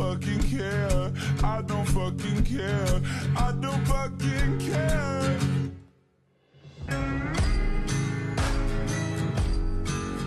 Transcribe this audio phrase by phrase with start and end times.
[0.00, 1.12] fucking care.
[1.42, 2.96] I don't fucking care.
[3.36, 5.38] I don't fucking care.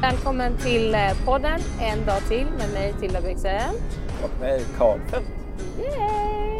[0.01, 3.75] Välkommen till eh, podden En dag till med mig Tilda Bexell.
[4.23, 5.25] Och mig Karl Fält.
[5.79, 6.59] Yay!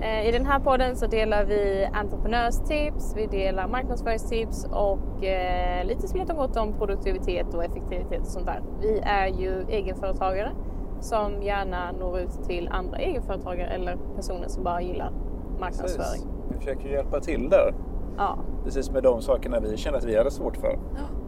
[0.00, 6.08] Eh, I den här podden så delar vi entreprenörstips, vi delar marknadsföringstips och eh, lite
[6.08, 8.62] smått och gott om produktivitet och effektivitet och sånt där.
[8.80, 10.52] Vi är ju egenföretagare
[11.00, 15.12] som gärna når ut till andra egenföretagare eller personer som bara gillar
[15.60, 15.98] marknadsföring.
[15.98, 16.26] Precis.
[16.50, 17.74] Vi försöker hjälpa till där.
[18.16, 18.38] Ja.
[18.64, 20.78] Precis med de sakerna vi kände att vi hade svårt för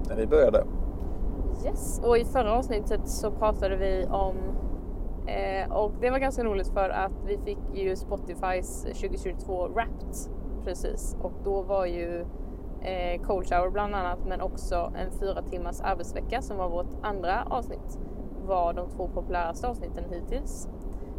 [0.09, 0.65] när vi började.
[1.65, 2.01] Yes.
[2.05, 4.37] Och i förra avsnittet så pratade vi om
[5.27, 10.15] eh, och det var ganska roligt för att vi fick ju Spotifys 2022 Wrapped
[10.65, 12.21] precis och då var ju
[12.81, 17.45] eh, Cold Shower bland annat men också en fyra timmars arbetsvecka som var vårt andra
[17.51, 17.99] avsnitt
[18.49, 20.69] var de två populäraste avsnitten hittills.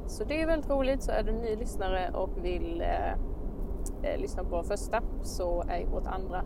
[0.08, 3.12] Så det är väldigt roligt så är du ny lyssnare och vill eh,
[4.04, 6.44] eh, lyssna på första så är ju vårt andra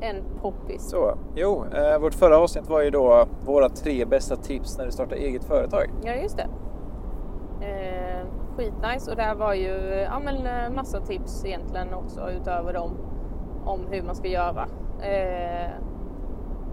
[0.00, 0.90] en poppis.
[0.90, 4.92] Så, jo, eh, vårt förra avsnitt var ju då våra tre bästa tips när du
[4.92, 5.90] startar eget företag.
[6.04, 6.48] Ja, just det.
[7.66, 12.90] Eh, skitnice och där var ju ja, men, eh, massa tips egentligen också utöver dem
[13.64, 14.68] om hur man ska göra.
[15.00, 15.70] Eh,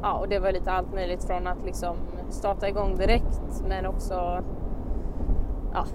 [0.02, 1.96] ja, och det var lite allt möjligt från att liksom
[2.30, 4.14] starta igång direkt men också
[5.74, 5.86] ja,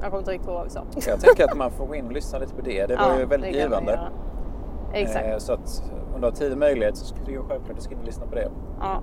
[0.00, 0.82] jag kommer inte riktigt ihåg vad vi sa.
[1.10, 2.86] Jag tänker att man får gå in och lyssna lite på det.
[2.86, 4.00] Det var Ja, ju väldigt givande.
[4.92, 5.26] Exakt.
[5.26, 5.82] Eh, Så att
[6.14, 8.26] om du har tid och möjlighet så skulle du självklart du ska in och lyssna
[8.26, 8.50] på det.
[8.80, 9.00] Ja.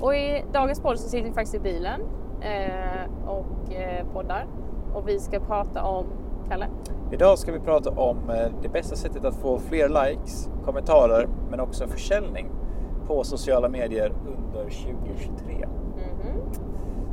[0.00, 2.00] Och i dagens podd så sitter vi faktiskt i bilen
[2.40, 4.46] eh, och eh, poddar
[4.94, 6.06] och vi ska prata om
[6.48, 6.66] Kalle.
[7.12, 8.16] Idag ska vi prata om
[8.62, 12.46] det bästa sättet att få fler likes, kommentarer men också försäljning
[13.06, 15.66] på sociala medier under 2023.
[15.96, 16.54] Mhm.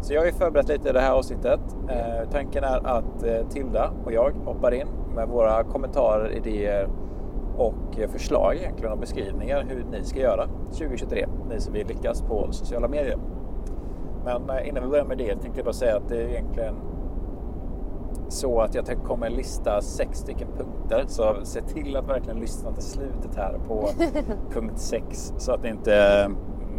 [0.02, 1.60] Så jag har ju förberett lite i det här avsnittet.
[1.90, 6.90] Eh, tanken är att eh, Tilda och jag hoppar in med våra kommentarer, idéer
[7.58, 12.22] och eh, förslag egentligen och beskrivningar hur ni ska göra 2023, ni som vill lyckas
[12.22, 13.18] på sociala medier.
[14.26, 16.76] Men eh, innan vi börjar med det tänkte jag bara säga att det är egentligen
[18.28, 21.04] så att jag kommer lista sex stycken punkter.
[21.08, 23.90] Så se till att verkligen lyssna till slutet här på
[24.54, 26.28] punkt 6 så att ni inte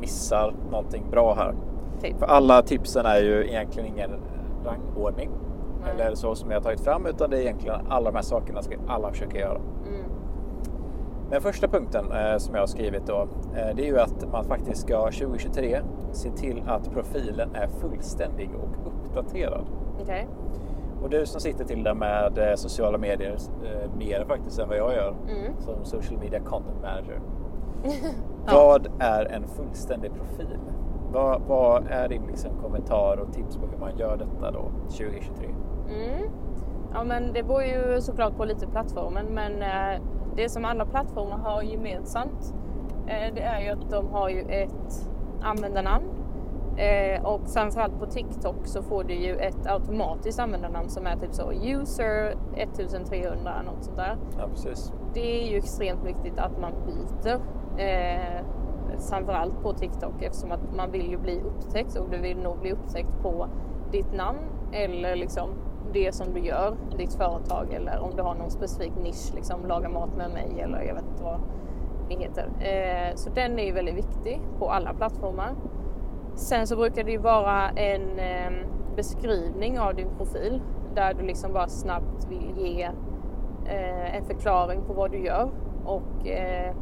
[0.00, 1.54] missar någonting bra här.
[2.02, 2.18] Typ.
[2.18, 4.10] För alla tipsen är ju egentligen ingen
[4.64, 5.30] rangordning
[5.82, 6.06] Nej.
[6.06, 8.62] eller så som jag har tagit fram utan det är egentligen alla de här sakerna
[8.62, 9.60] ska alla försöka göra.
[9.86, 10.04] Mm.
[11.30, 14.44] Den första punkten eh, som jag har skrivit då, eh, det är ju att man
[14.44, 15.80] faktiskt ska 2023
[16.12, 19.64] se till att profilen är fullständig och uppdaterad.
[20.02, 20.28] Okej.
[21.04, 24.78] Och du som sitter till det med eh, sociala medier eh, mer faktiskt än vad
[24.78, 25.52] jag gör Mm.
[25.60, 27.20] som social media content manager.
[28.46, 28.52] Ja.
[28.54, 30.58] Vad är en fullständig profil?
[31.12, 35.46] Vad, vad är din liksom, kommentar och tips på hur man gör detta då 2023?
[35.88, 36.30] Mm.
[36.94, 40.02] Ja men det beror ju såklart på lite plattformen men eh,
[40.36, 42.54] det som alla plattformar har gemensamt
[43.34, 45.08] det är ju att de har ju ett
[45.42, 46.04] användarnamn
[46.76, 51.34] eh, och framförallt på TikTok så får du ju ett automatiskt användarnamn som är typ
[51.34, 54.16] så user 1300 något sånt där.
[54.38, 54.92] Ja, precis.
[55.14, 57.40] Det är ju extremt viktigt att man byter.
[57.78, 58.44] Eh,
[59.10, 62.72] framförallt på TikTok eftersom att man vill ju bli upptäckt och du vill nog bli
[62.72, 63.48] upptäckt på
[63.92, 64.38] ditt namn
[64.72, 65.50] eller liksom
[65.92, 69.88] det som du gör, ditt företag eller om du har någon specifik nisch, liksom laga
[69.88, 71.40] mat med mig eller jag vet inte vad
[72.08, 72.48] det heter.
[72.60, 75.54] Eh, så den är ju väldigt viktig på alla plattformar.
[76.36, 80.60] Sen så brukar det ju vara en eh, beskrivning av din profil
[80.94, 82.82] där du liksom bara snabbt vill ge
[83.66, 85.50] eh, en förklaring på vad du gör
[85.84, 86.74] och eh,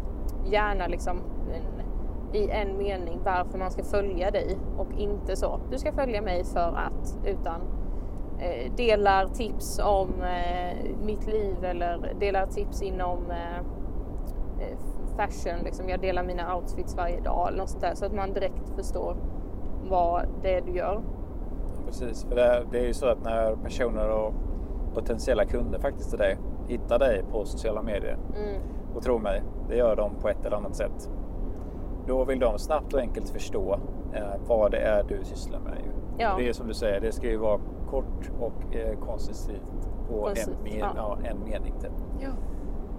[0.44, 1.20] gärna liksom
[1.54, 1.82] en,
[2.36, 6.44] i en mening varför man ska följa dig och inte så du ska följa mig
[6.44, 7.60] för att utan
[8.38, 13.58] eh, delar tips om eh, mitt liv eller delar tips inom eh,
[14.60, 14.78] eh,
[15.16, 15.88] fashion, liksom.
[15.88, 19.16] Jag delar mina outfits varje dag eller något sånt där så att man direkt förstår
[19.90, 21.00] vad det är du gör.
[21.86, 24.34] Precis, för det, det är ju så att när personer och
[24.94, 26.38] potentiella kunder faktiskt till dig
[26.68, 28.60] hittar dig på sociala medier Mm.
[28.94, 31.10] och tro mig, det gör de på ett eller annat sätt.
[32.06, 33.78] Då vill de snabbt och enkelt förstå
[34.12, 35.78] eh, vad det är du sysslar med.
[36.18, 36.34] Ja.
[36.38, 40.34] Det är som du säger, det ska ju vara kort och eh, koncisivt på en,
[40.64, 40.92] men, ja.
[40.96, 41.74] ja, en mening.
[41.80, 41.92] Typ.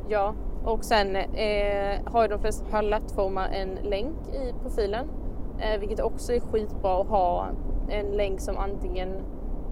[0.07, 0.33] Ja,
[0.65, 5.07] och sen eh, har ju de flesta plattformar en länk i profilen.
[5.59, 7.47] Eh, vilket också är skitbra att ha
[7.89, 9.09] en länk som antingen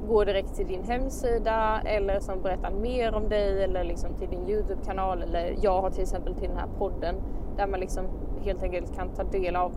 [0.10, 4.50] går direkt till din hemsida eller som berättar mer om dig eller liksom till din
[4.50, 7.16] Youtube-kanal eller jag har till exempel till den här podden
[7.58, 8.06] där man liksom
[8.44, 9.72] helt enkelt kan ta del av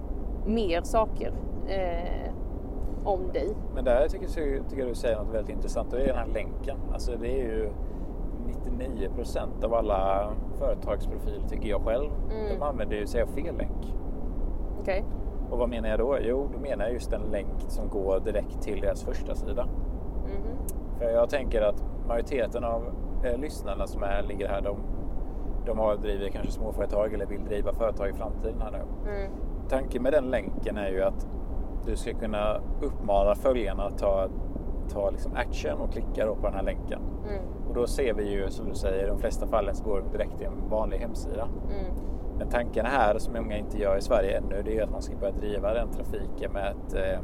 [0.47, 1.33] mer saker.
[1.69, 2.31] Eh,
[3.05, 3.49] om dig.
[3.75, 6.17] Men där tycker, jag- tycker jag du säger något väldigt intressant och det är den
[6.19, 6.77] här länken.
[6.93, 7.71] Alltså det är ju
[8.47, 12.11] 99 procent av alla företagsprofiler tycker jag själv.
[12.33, 12.59] Mm.
[12.59, 13.95] De använder ju sig av fel länk.
[14.81, 15.05] Okej?
[15.50, 16.19] Och vad menar jag då?
[16.20, 19.67] Jo, då menar jag just en länk som går direkt till deras första sida.
[20.25, 20.56] Mhm.
[20.99, 22.82] För jag tänker att majoriteten av
[23.25, 24.76] eh, lyssnarna som är, ligger här, de,
[25.67, 29.11] de har driver kanske småföretag eller vill driva företag i framtiden här nu.
[29.11, 29.32] Mm.
[29.69, 31.29] Tanken med den länken är ju att
[31.87, 34.29] du ska kunna uppmana följarna att ta,
[34.88, 37.00] ta liksom action och klicka på den här länken.
[37.29, 37.43] Mm.
[37.69, 40.19] Och då ser vi ju som du säger i de flesta fallen så går de
[40.19, 41.49] direkt till en vanlig hemsida.
[41.70, 42.14] Mm.
[42.39, 45.17] Men tanken här som många inte gör i Sverige ännu det är att man ska
[45.17, 47.21] börja driva den trafiken med ett eh,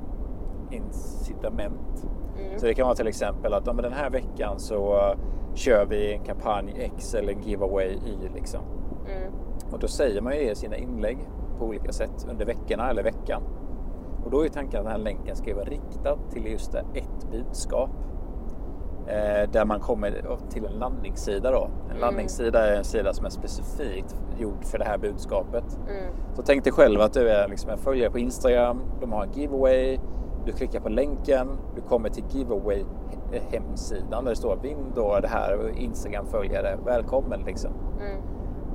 [0.70, 2.04] incitament.
[2.38, 2.58] Mm.
[2.58, 5.14] Så det kan vara till exempel att ja, den här veckan så
[5.54, 8.60] kör vi en kampanj X eller en giveaway Y liksom.
[9.06, 9.32] Mm.
[9.72, 11.18] Och då säger man ju det i sina inlägg
[11.58, 13.42] på olika sätt under veckorna eller veckan.
[14.24, 17.30] Och då är tanken att den här länken ska vara riktad till just det, ett
[17.32, 17.90] budskap.
[19.10, 21.64] Eh, där man kommer till en landningssida då.
[21.84, 22.00] En Mm.
[22.00, 25.64] landningssida är en sida som är specifikt gjord för det här budskapet.
[25.88, 26.12] Mm.
[26.34, 29.32] Så tänk dig själv att du är liksom en följare på Instagram, de har en
[29.32, 29.98] giveaway,
[30.46, 35.70] du klickar på länken, du kommer till giveaway-hemsidan där det står vinn då det här
[35.76, 37.70] Instagram-följare, välkommen liksom.
[38.00, 38.22] Mm.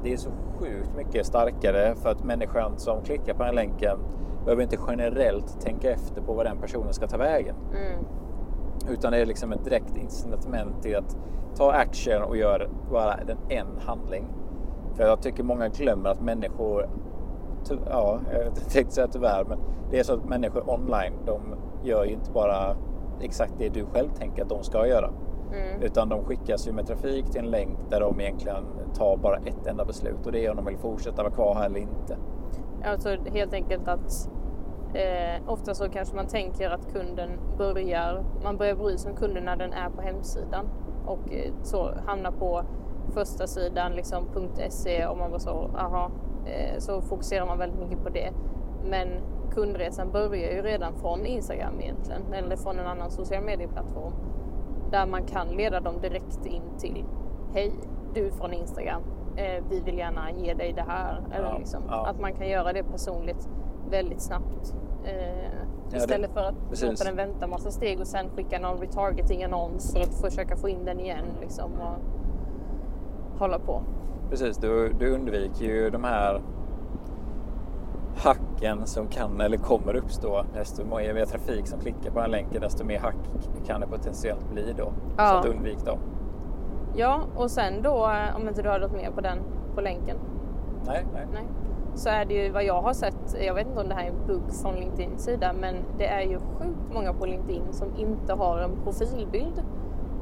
[0.04, 0.30] Det är så
[0.60, 3.98] sjukt mycket starkare för att människan som klickar på den länken
[4.46, 7.56] behöver inte generellt tänka efter på vad den personen ska ta vägen.
[8.90, 11.18] Utan det är liksom ett direkt incitament till att
[11.56, 14.26] ta action och göra bara den en handling.
[14.96, 16.90] För jag tycker många glömmer att människor,
[17.90, 19.60] ja, jag tänkte säga tyvärr, men
[19.92, 21.42] det är så att människor online, de
[21.84, 22.76] gör ju inte bara
[23.22, 25.10] exakt det du själv tänker att de ska göra.
[25.54, 25.82] Mm.
[25.82, 29.68] Utan de skickas ju med trafik till en länk där de egentligen tar bara ett
[29.68, 32.18] enda beslut och det är om de vill fortsätta vara kvar här eller inte.
[32.84, 34.30] Alltså helt enkelt att
[34.96, 39.44] eh, ofta så kanske man tänker att kunden börjar, man börjar bry sig om kunden
[39.44, 40.66] när den är på hemsidan
[41.06, 42.64] och eh, så hamnar på
[43.14, 44.28] första sidan liksom
[44.70, 46.12] .se och man bara så, aha,
[46.46, 48.32] eh, så fokuserar man väldigt mycket på det.
[48.90, 49.08] Men
[49.52, 54.14] kundresan börjar ju redan från Instagram egentligen eller från en annan social medieplattform
[54.92, 57.06] där man kan leda dem direkt in till
[57.54, 57.72] Hej,
[58.14, 59.02] du från Instagram.
[59.36, 61.22] Eh, vi vill gärna ge dig det här.
[61.32, 62.08] Eller Ja, liksom, ja.
[62.08, 63.50] Att man kan göra det personligt
[63.90, 64.76] väldigt snabbt.
[65.06, 65.50] Eh,
[65.92, 66.90] det- istället för att precis.
[66.90, 70.86] låta den vänta massa steg och sen skicka någon retargeting-annons för att försöka få in
[70.86, 71.26] den igen.
[71.42, 73.82] Liksom, och hålla på.
[74.30, 76.42] Precis, du, du undviker ju de här
[78.18, 80.46] hacken som kan eller kommer uppstå.
[80.54, 83.16] Desto mer trafik som klickar på den länken, desto mer hack
[83.66, 84.94] kan det potentiellt bli då.
[85.18, 85.28] Ja.
[85.28, 85.98] Så att undvik dem.
[86.96, 89.38] Ja, och sen då eh, om inte du har något mer på den
[89.76, 90.18] på länken.
[90.88, 91.28] Nej, nej.
[91.34, 91.44] Nej.
[91.96, 94.08] Så är det ju vad jag har sett, jag vet inte om det här är
[94.08, 98.34] en bugg från LinkedIn sida, men det är ju sjukt många på LinkedIn som inte
[98.34, 99.64] har en profilbild.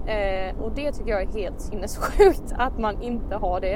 [0.06, 3.74] Eh, och det tycker jag är helt sinnessjukt att man inte har det.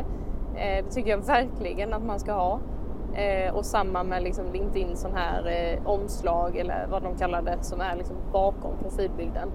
[0.56, 2.60] Eh, det tycker jag verkligen att man ska ha.
[3.14, 7.58] Eh, och samma med liksom LinkedIn sån här eh, omslag eller vad de kallar det
[7.62, 9.52] som är liksom bakom profilbilden.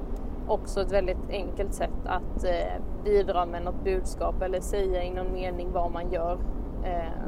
[0.49, 5.33] Också ett väldigt enkelt sätt att eh, bidra med något budskap eller säga i någon
[5.33, 6.39] mening vad man gör.
[6.85, 7.22] Eh,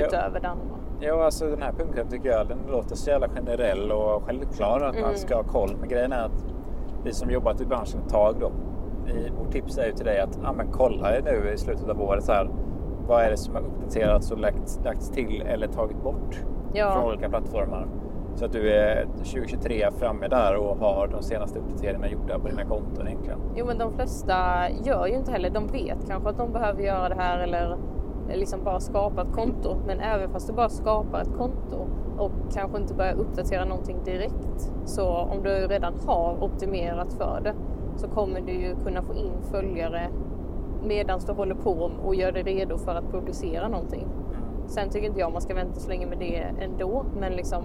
[0.00, 0.06] Ja.
[0.06, 0.64] utöver det andra.
[1.00, 4.94] Ja, alltså den här punkten tycker jag den låter så jävla generell och självklar att
[4.94, 5.16] man Mm.
[5.16, 5.76] ska ha koll.
[5.80, 6.44] Men grejen är att
[7.04, 8.50] vi som jobbat i branschen ett tag då.
[9.12, 12.02] I, vårt tips är ju till dig att ja, men kolla nu i slutet av
[12.02, 12.50] året så här.
[13.08, 16.92] Vad är det som har uppdaterats och lagts, lagts till eller tagit bort Ja.
[16.92, 17.86] från olika plattformar?
[18.34, 22.64] Så att du är 2023 framme där och har de senaste uppdateringarna gjorda på dina
[22.64, 23.38] konton egentligen.
[23.54, 24.34] Jo men de flesta
[24.84, 27.76] gör ju inte heller, de vet kanske att de behöver göra det här eller
[28.28, 29.76] liksom bara skapa ett konto.
[29.86, 31.86] Men även fast du bara skapar ett konto
[32.18, 34.72] och kanske inte börjar uppdatera någonting direkt.
[34.84, 37.54] Så om du redan har optimerat för det
[37.96, 40.08] så kommer du ju kunna få in följare
[40.84, 44.06] medan du håller på och gör dig redo för att producera någonting.
[44.66, 47.62] Sen tycker inte jag man ska vänta så länge med det ändå, men liksom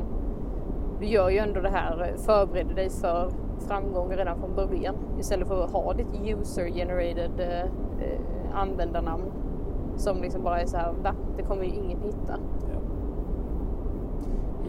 [0.99, 3.31] du gör ju ändå det här, förbereder dig för
[3.67, 7.69] framgång redan från början istället för att ha ditt user generated eh,
[8.53, 9.31] användarnamn
[9.95, 11.13] som liksom bara är så här, va?
[11.37, 12.37] Det kommer ju ingen hitta.
[12.73, 12.79] Ja.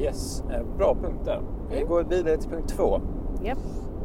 [0.01, 1.41] Yes, eh, bra punkt där.
[1.71, 1.89] Vi Mm.
[1.89, 3.01] går vidare till punkt två.
[3.43, 3.59] Japp.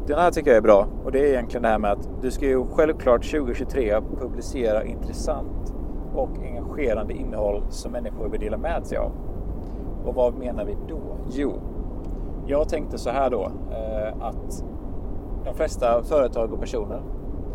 [0.07, 2.31] Den här tycker jag är bra och det är egentligen det här med att du
[2.31, 5.74] ska ju självklart 2023 publicera intressant
[6.15, 9.12] och engagerande innehåll som människor vill dela med sig av.
[10.05, 11.00] Och vad menar vi då?
[11.31, 11.53] Jo,
[12.45, 14.63] jag tänkte så här då eh, att
[15.45, 17.01] de flesta företag och personer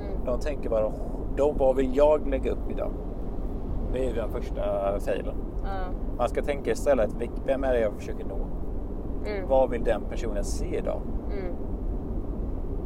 [0.00, 0.24] Mm.
[0.26, 0.92] de tänker bara
[1.36, 2.90] de, vad vill jag lägga upp idag?
[3.92, 4.62] Det är den första
[5.00, 5.34] failen.
[5.64, 5.70] Ja.
[6.18, 7.10] Man ska tänka istället,
[7.46, 8.36] vem är det jag försöker nå?
[9.26, 9.48] Mm.
[9.48, 11.00] Vad vill den personen se idag?
[11.32, 11.54] Mm.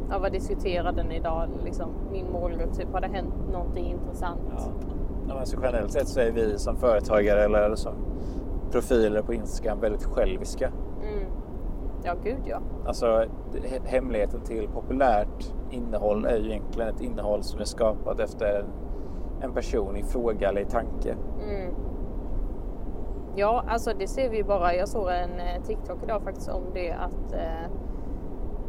[0.09, 1.49] Ja, vad diskuterade ni idag?
[1.63, 4.39] Liksom, min målgrupp, typ, har det hänt någonting intressant?
[5.27, 5.35] Ja.
[5.35, 7.93] Men så generellt sett så är vi som företagare eller som
[8.71, 10.71] profiler på Instagram väldigt själviska.
[11.01, 11.29] Mm.
[12.03, 12.59] Ja, gud ja.
[12.85, 13.05] Alltså
[13.53, 18.65] he- hemligheten till populärt innehåll är ju egentligen ett innehåll som är skapat efter
[19.41, 21.15] en, person i fråga eller i tanke.
[21.43, 21.73] Mm.
[23.35, 24.75] Ja, alltså det ser vi ju bara.
[24.75, 27.63] Jag såg en eh, TikTok idag faktiskt om det att eh,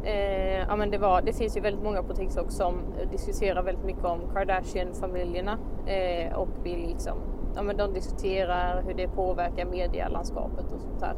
[0.03, 2.73] eh, ja, men det, var, det finns ju väldigt många på TikTok som
[3.11, 7.17] diskuterar väldigt mycket om Kardashian-familjerna eh, och vill liksom,
[7.55, 11.15] ja, men de diskuterar hur det påverkar medielandskapet och sånt där.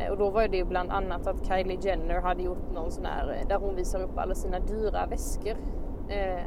[0.00, 3.04] Eh, och då var det ju bland annat att Kylie Jenner hade gjort någon sån
[3.04, 5.56] här eh, där hon visar upp alla sina dyra väskor.
[6.08, 6.44] Eh,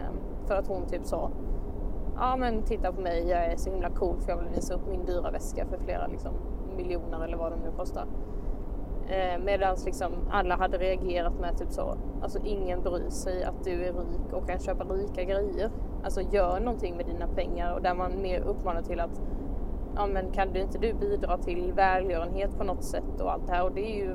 [0.47, 1.31] för att hon typ sa
[2.23, 4.87] ja men titta på mig, jag är så himla cool för jag vill visa upp
[4.89, 6.33] min dyra väska för flera liksom,
[6.77, 8.05] miljoner eller vad de nu kostar.
[9.07, 13.71] Eh, Medan liksom alla hade reagerat med typ så, alltså ingen bryr sig att du
[13.71, 15.71] är rik och kan köpa rika grejer.
[16.03, 19.21] Alltså gör någonting med dina pengar och där man mer uppmanar till att
[19.95, 23.53] ja men kan du inte du bidra till välgörenhet på något sätt och allt det
[23.53, 24.11] här och det är ju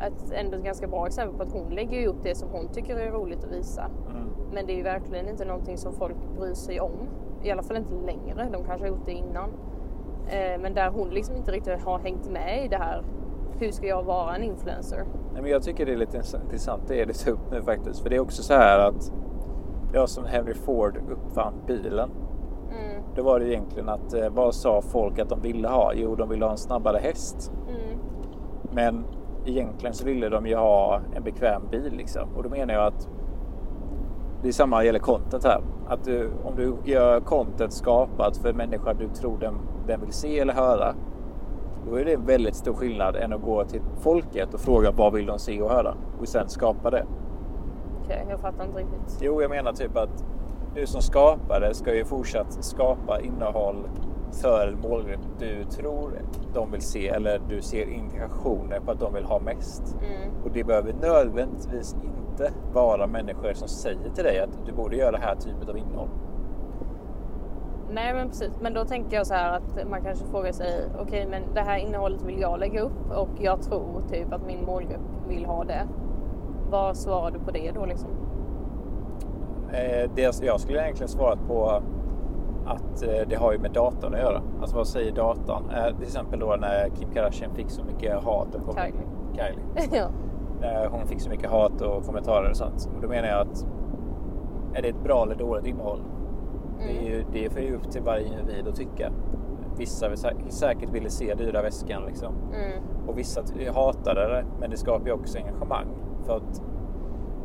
[0.00, 2.68] ett, ändå ett ganska bra exempel på att hon lägger ju upp det som hon
[2.68, 3.90] tycker är roligt att visa.
[4.52, 7.08] Men det är ju verkligen inte någonting som folk bryr sig om.
[7.42, 8.48] I alla fall inte längre.
[8.52, 9.50] De kanske har gjort det innan.
[10.28, 13.02] Eh, men där hon liksom inte riktigt har hängt med i det här.
[13.58, 15.04] Hur ska jag vara en influencer?
[15.32, 18.00] Nej, men jag tycker det är lite intressant det är det tar upp nu faktiskt.
[18.02, 19.12] För det är också så här att
[19.92, 22.10] det var som Henry Ford uppfann bilen.
[22.70, 25.92] Mm, Då var det egentligen att eh, vad sa folk att de ville ha?
[25.94, 27.52] Jo, de ville ha en snabbare häst.
[27.68, 27.98] mm,
[28.72, 29.04] Men
[29.46, 32.28] egentligen så ville de ju ha en bekväm bil liksom.
[32.36, 33.08] Och då menar jag att
[34.42, 35.60] det är samma gäller content här.
[35.88, 39.54] Att du, om du gör content skapat för människor du tror den,
[39.86, 40.94] den vill se eller höra.
[41.90, 45.12] Då är det en väldigt stor skillnad än att gå till folket och fråga vad
[45.12, 47.06] vill de se och höra och sen skapa det.
[48.04, 49.18] Okej, jag fattar inte riktigt.
[49.20, 50.24] Jo, jag menar typ att
[50.74, 53.88] du som skapare ska ju fortsatt skapa innehåll
[54.32, 56.12] för en målgrupp du tror
[56.54, 59.96] de vill se eller du ser indikationer på att de vill ha mest.
[59.98, 61.96] Mm, Och det behöver nödvändigtvis
[62.46, 65.78] inte vara människor som säger till dig att du borde göra det här typet av
[65.78, 66.08] innehåll.
[67.92, 71.26] Nej men precis, men då tänker jag så här att man kanske frågar sig okej
[71.30, 75.28] men det här innehållet vill jag lägga upp och jag tror typ att min målgrupp
[75.28, 75.88] vill ha det.
[76.70, 78.10] Vad svarar du på det då liksom?
[79.72, 81.82] Eh, det, jag skulle egentligen svarat på
[82.66, 84.42] att eh, det har ju med datorn att göra.
[84.60, 85.70] Alltså vad säger datan?
[85.70, 89.06] Eh, till exempel då när Kim Kardashian fick så mycket hat Kylie.
[89.34, 89.88] Kylie.
[89.98, 90.08] ja.
[90.60, 92.90] När hon fick så mycket hat och kommentarer och sånt.
[92.96, 93.66] Och då menar jag att
[94.74, 96.00] är det ett bra eller dåligt innehåll?
[96.78, 99.12] Det är ju det är ju upp till varje individ att tycka.
[99.76, 102.34] Vissa vill sä- säkert ville se dyra väskan liksom.
[102.54, 103.42] Mm, Och vissa
[103.74, 105.86] hatade det, men det skapar ju också engagemang.
[106.26, 106.62] För att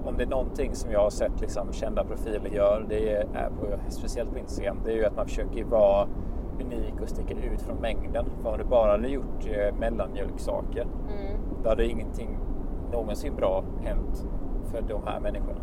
[0.06, 3.50] om det är någonting som jag har sett liksom, kända profiler gör, det är, är
[3.50, 6.08] på, speciellt på Instagram, det är ju att man försöker vara
[6.62, 8.26] unik och sticker ut från mängden.
[8.42, 11.38] För om du bara hade gjort eh, mellanmjölksaker, mm.
[11.64, 12.38] då hade ingenting
[12.92, 14.28] någonsin bra hänt
[14.72, 15.60] för de här människorna.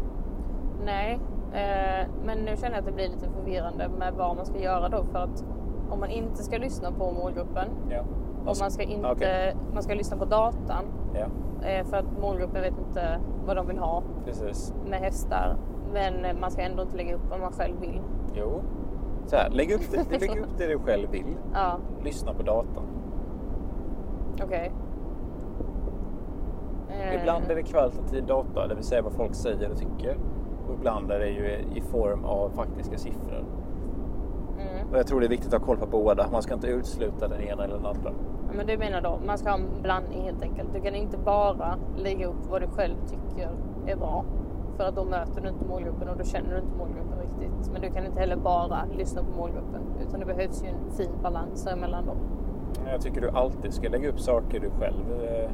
[0.84, 1.18] Nej,
[1.52, 4.88] eh, men nu känner jag att det blir lite förvirrande med vad man ska göra
[4.88, 5.44] då för att
[5.90, 8.00] om man inte ska lyssna på målgruppen Ja.
[8.46, 9.56] och man ska inte Okej.
[9.74, 11.26] man ska lyssna på datan Ja,
[11.68, 14.74] eh, för att målgruppen vet inte vad de vill ha precis.
[14.90, 15.56] med hästar.
[15.92, 18.00] Men man ska ändå inte lägga upp vad man själv vill.
[18.34, 18.62] Jo.
[19.26, 21.36] Så här, lägg upp det, lägg upp det du själv vill.
[21.54, 22.84] Ja, Lyssna på datorn.
[24.44, 24.72] okej.
[27.00, 30.16] Eh, Ibland är det kvalitativ data, det vill säga vad folk säger och tycker.
[30.68, 33.44] Och ibland är det ju i form av faktiska siffror.
[34.58, 34.88] Mm.
[34.92, 36.28] Och jag tror det är viktigt att ha koll på båda.
[36.32, 38.10] Man ska inte utesluta den ena eller den andra.
[38.48, 40.68] Ja, Men du menar då, man ska ha en blandning helt enkelt.
[40.74, 43.50] Du kan inte bara lägga upp vad du själv tycker
[43.86, 44.24] är bra.
[44.76, 47.72] För att då möter du inte målgruppen och då känner du inte målgruppen riktigt.
[47.72, 49.80] Men du kan inte heller bara lyssna på målgruppen.
[50.08, 52.16] Utan det behövs ju en fin balans mellan dem.
[52.90, 55.50] Jag tycker du alltid ska lägga upp saker du själv eh,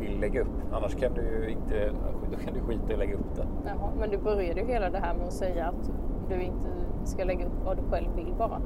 [0.00, 0.48] vill lägga upp.
[0.72, 1.90] Annars kan du inte,
[2.30, 3.46] då kan du skita i att lägga upp det.
[3.66, 5.90] Jaha, men du började ju hela det här med att säga att
[6.28, 6.68] du inte
[7.04, 8.60] ska lägga upp vad du själv vill bara.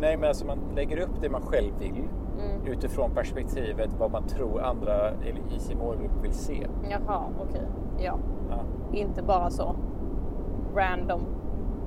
[0.00, 2.66] Nej, men alltså man lägger upp det man själv vill Mm.
[2.66, 5.10] utifrån perspektivet vad man tror andra
[5.56, 6.66] i sin målgrupp vill se.
[6.90, 7.60] Jaha, okej.
[7.98, 8.18] Ja.
[8.50, 8.58] Ja.
[8.92, 9.74] Inte bara så
[10.74, 11.20] random.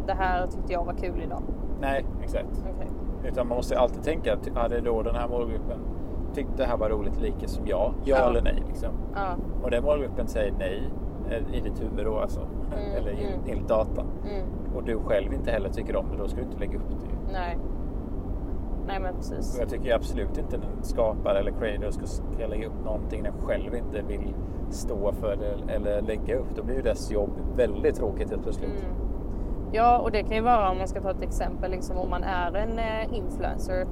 [0.08, 1.42] Det här tyckte jag var kul idag.
[1.82, 2.66] Nej, exakt.
[2.76, 2.88] Okej.
[3.32, 5.78] Utan man måste alltid tänka att hade då den här målgruppen
[6.36, 7.94] tyckt det här var roligt lika som jag?
[8.04, 8.30] Ja, Ja.
[8.30, 8.64] eller nej?
[8.68, 8.90] Liksom.
[9.16, 9.36] Ja.
[9.64, 10.90] Och den målgruppen säger nej
[11.30, 12.40] eh, i ditt huvud då alltså.
[12.42, 13.40] Mm, eller i- mm.
[13.48, 14.06] enligt datan.
[14.30, 14.46] Mm.
[14.76, 17.34] Och du själv inte heller tycker om det, då ska du inte lägga upp det.
[17.34, 17.58] Nej.
[18.88, 19.56] nej men precis.
[19.56, 23.34] Och jag tycker absolut inte en skapare eller creator ska, ska lägga upp någonting den
[23.46, 24.34] själv inte vill
[24.70, 26.56] stå för det, eller lägga upp.
[26.56, 28.70] Då blir ju dess jobb väldigt tråkigt helt plötsligt.
[28.70, 28.96] Mm.
[29.72, 32.24] Ja, och det kan ju vara om man ska ta ett exempel, liksom om man
[32.24, 33.86] är en eh, influencer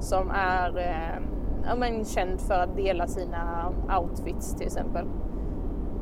[0.00, 1.22] som är eh,
[1.66, 5.06] ja, men, känd för att dela sina outfits till exempel.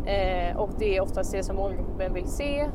[0.05, 2.69] Eh, och det är oftast det som målgruppen vill se.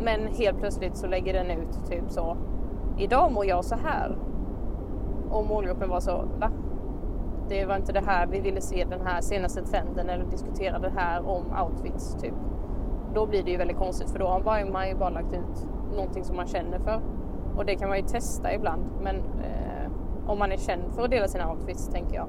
[0.00, 2.36] Men helt plötsligt så lägger den ut typ så.
[2.98, 4.16] Idag mår jag så här.
[5.30, 6.50] Och målgruppen var så, va?
[7.48, 10.92] Det var inte det här vi ville se, den här senaste trenden eller diskutera det
[10.96, 12.34] här om outfits typ.
[13.14, 16.24] Då blir det ju väldigt konstigt för då har man ju bara lagt ut någonting
[16.24, 17.00] som man känner för.
[17.56, 18.82] Och det kan man ju testa ibland.
[19.02, 19.71] Men eh,
[20.26, 22.26] om man är känd för att dela sina outfits tänker jag.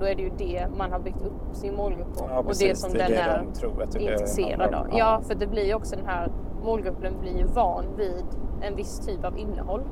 [0.00, 2.26] Då är det ju det man har byggt upp sin målgrupp på.
[2.30, 4.86] Ja, och det som Det den det är de tror att är intresserad av.
[4.92, 6.30] Ja, för det blir ju också den här
[6.62, 8.24] målgruppen blir van vid
[8.62, 9.82] en viss typ av innehåll.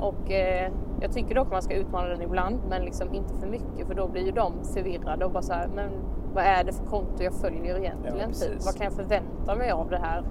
[0.00, 3.86] Och eh, jag tycker dock man ska utmana den ibland, men liksom inte för mycket
[3.86, 5.90] för då blir ju de förvirrade och bara så här, men
[6.34, 8.18] vad är det för konto jag följer egentligen?
[8.18, 8.64] Ja, typ?
[8.64, 10.24] Vad kan jag förvänta mig av det här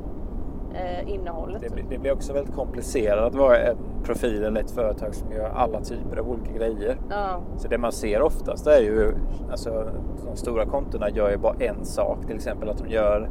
[0.75, 1.61] eh, innehållet?
[1.61, 5.31] Det, blir- det blir också väldigt komplicerat att vara en profil eller ett företag som
[5.31, 6.97] gör alla typer av olika grejer.
[7.09, 9.13] Ja, Så det man ser oftast är ju,
[9.51, 9.85] alltså
[10.29, 12.17] de stora kontona gör ju bara en sak.
[12.27, 13.29] Till exempel att de gör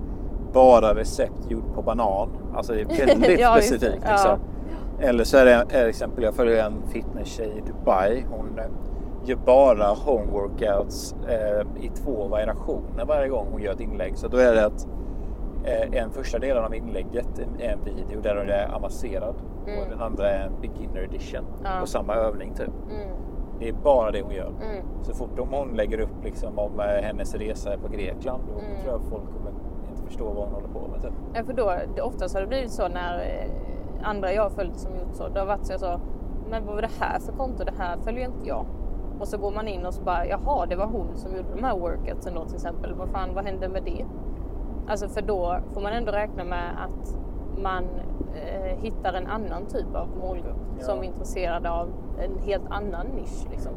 [0.53, 2.29] bara recept gjort på banan.
[2.55, 4.03] Alltså det är väldigt Ja, specifikt.
[4.05, 4.11] Ja.
[4.13, 4.39] Liksom.
[5.01, 8.25] Eller så är det det exempel, jag följer en fitnesstjej i Dubai.
[8.31, 8.65] Hon eh,
[9.25, 14.17] gör bara homeworkouts eh, i två variationer varje gång hon gör ett inlägg.
[14.19, 14.87] Så då är det att
[15.93, 19.35] en första delen av inlägget är en video där hon är avancerad
[19.67, 19.81] Mm.
[19.83, 21.71] och den andra är en beginner edition Ja.
[21.81, 22.69] på samma övning typ.
[22.91, 23.09] mm,
[23.59, 24.47] Det är bara det hon gör.
[24.49, 24.85] mm.
[25.03, 28.81] Så fort om hon lägger upp liksom om eh, hennes resa på Grekland då Mm.
[28.83, 29.51] tror jag folk kommer
[29.91, 31.03] inte förstå vad hon håller på med.
[31.03, 31.13] Typ.
[31.35, 33.51] Ja, för då, det, oftast har det blivit så när eh,
[34.09, 36.01] andra jag har följt som gjort så, det har varit så jag sa,
[36.51, 37.65] men vad var det här för konto?
[37.65, 38.67] Det här följer inte jag.
[39.21, 41.65] Och så går man in och så bara, jaha, det var hon som gjorde de
[41.65, 42.95] här workoutsen då till exempel.
[42.95, 44.05] Vad fan, vad hände med det?
[44.89, 47.17] Alltså för då får man ändå räkna med att
[47.63, 47.85] man
[48.35, 50.85] eh, hittar en annan typ av målgrupp Ja.
[50.85, 53.47] som är intresserad av en helt annan nisch.
[53.51, 53.73] Liksom.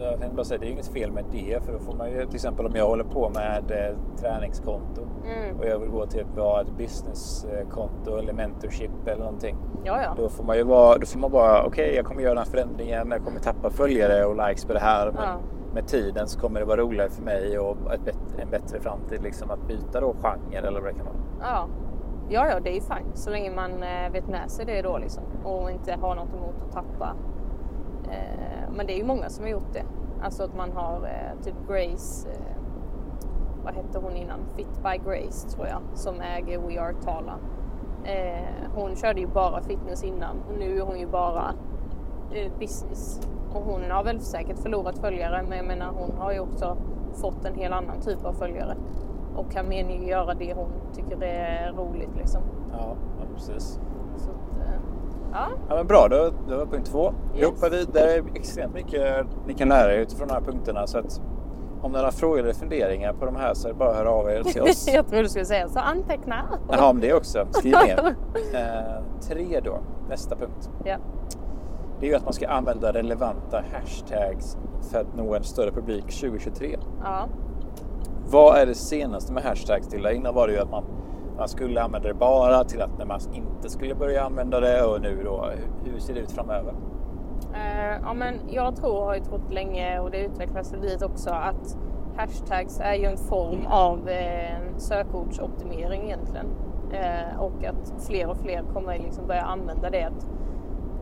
[0.00, 2.26] Jag tänkte bara säga, det är inget fel med det för då får man ju
[2.26, 5.58] till exempel om jag håller på med eh, träningskonto Mm.
[5.58, 9.56] och jag vill gå till ett bra businesskonto eller mentorship eller någonting.
[9.84, 10.14] Ja, ja.
[10.16, 12.50] Då får man ju vara, då får man bara, okej jag kommer göra den här
[12.50, 15.12] förändringen, jag kommer tappa följare och likes på det här.
[15.12, 15.38] Men
[15.78, 19.22] med tiden så kommer det vara roligare för mig och ett bättre, en bättre framtid
[19.22, 21.16] liksom att byta då genre eller vad det kan vara.
[21.40, 21.68] Ja.
[22.28, 23.10] ja, ja, det är ju fine.
[23.14, 26.54] så länge man eh, vet med sig det då liksom och inte har något emot
[26.66, 27.14] att tappa.
[28.10, 29.84] Eh, men det är ju många som har gjort det.
[30.22, 32.28] Alltså att man har eh, typ Grace,
[33.64, 34.40] vad hette hon innan?
[34.56, 37.38] Fit by Grace tror jag, som äger We Are Tala.
[38.74, 41.54] Hon körde ju bara fitness innan och nu är hon ju bara
[42.58, 43.20] business.
[43.54, 46.76] Och hon har väl säkert förlorat följare men jag menar hon har ju också
[47.14, 48.74] fått en helt annan typ av följare.
[49.36, 52.40] Och kan mer göra det hon tycker är roligt liksom.
[52.72, 52.94] Ja,
[53.34, 53.80] precis.
[54.16, 54.80] Så att, eh,
[55.32, 55.46] ja.
[55.68, 57.12] Ja, men bra, då, då var punkt två.
[57.34, 57.48] Vi Yes.
[57.50, 58.22] hoppar vidare.
[58.34, 60.86] Extremt mycket ni kan lära er utifrån de här punkterna.
[60.86, 61.20] Så att
[61.82, 64.10] om ni har frågor eller funderingar på de här så är det bara att höra
[64.10, 64.88] av er till oss.
[64.94, 66.44] jag tror du skulle säga så anteckna.
[66.70, 67.46] Jaha, om det också.
[67.50, 68.14] Skriv ner.
[68.54, 70.70] Eh, tre då, nästa punkt.
[70.84, 70.96] ja.
[72.00, 74.56] Det är ju att man ska använda relevanta hashtags
[74.90, 76.76] för att nå en större publik 2023.
[77.04, 77.28] ja.
[78.30, 80.06] Vad är det senaste med hashtags till?
[80.06, 80.84] Innan var det ju att man,
[81.38, 85.00] man skulle använda det bara till att när man inte skulle börja använda det och
[85.02, 85.50] nu då,
[85.84, 86.74] hur- ser det ut framöver?
[87.54, 91.76] Eh, ja, men jag tror, har ju trott länge och det utvecklas dit också att
[92.16, 96.46] hashtags är ju en form av eh, sökordsoptimering egentligen.
[96.92, 100.02] Eh, och att fler och fler kommer liksom börja använda det.
[100.04, 100.26] Att,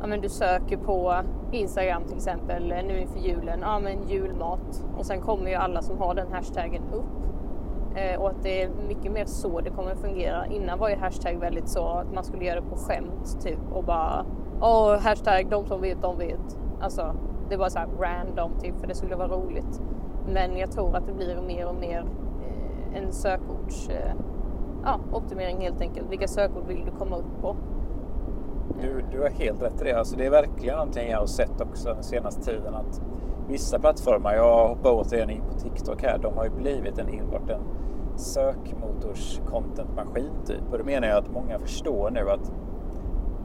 [0.00, 1.14] ja, men du söker på
[1.52, 5.82] Instagram till exempel eh, nu inför julen, ja men julmat och sen kommer ju alla
[5.82, 7.26] som har den hashtaggen upp.
[7.96, 10.46] Eh, och att det är mycket mer så det kommer att fungera.
[10.46, 13.84] Innan var ju hashtag väldigt så att man skulle göra det på skämt typ och
[13.84, 14.26] bara
[14.60, 16.58] Åh, hashtag de som vet, de vet.
[16.80, 17.14] Alltså,
[17.48, 19.80] det var så här random typ för det skulle vara roligt.
[20.28, 22.04] Men jag tror att det blir mer och mer
[22.42, 24.12] eh, en sökords eh,
[24.84, 26.10] ja, optimering helt enkelt.
[26.10, 27.56] Vilka sökord vill du komma upp på?
[28.80, 29.92] Du, du har helt rätt i det.
[29.92, 32.74] Alltså det är verkligen någonting jag har sett också den senaste tiden.
[32.74, 33.00] Att
[33.48, 37.50] vissa plattformar, jag hoppar återigen in på TikTok här, de har ju blivit en enbart
[37.50, 37.60] en
[38.16, 40.72] sökmotors contentmaskin typ.
[40.72, 42.52] Och då menar jag att många förstår nu att,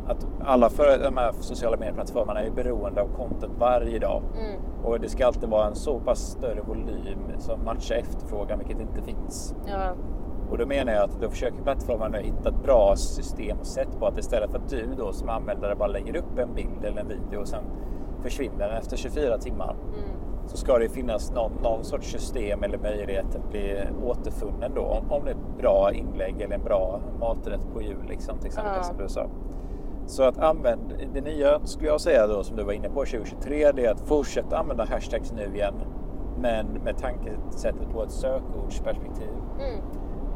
[0.07, 4.23] att alla för de här sociala medieplattformarna är beroende av content varje dag.
[4.39, 4.62] Mm.
[4.84, 9.01] Och det ska alltid vara en så pass större volym som matchar efterfrågan, vilket inte
[9.01, 9.55] finns.
[9.65, 9.93] Ja,
[10.51, 14.05] Och då menar jag att då försöker plattformarna hitta ett bra system och sätt på
[14.07, 17.07] att istället för att du då som användare bara lägger upp en bild eller en
[17.07, 17.63] video och sen
[18.23, 20.09] försvinner efter 24 timmar Mm.
[20.47, 24.81] så ska det finnas någon, någon sorts system eller möjlighet att bli återfunnen då.
[24.81, 28.47] Om, om det är ett bra inlägg eller en bra maträtt på jul liksom, till
[28.47, 28.83] exempel Ja.
[28.83, 29.27] som du sa.
[30.05, 33.71] Så att använd det nya skulle jag säga då som du var inne på 2023
[33.71, 35.73] det är att fortsätta använda hashtags nu igen.
[36.39, 39.29] Men med tankesättet på ett sökordsperspektiv.
[39.59, 39.81] Mm.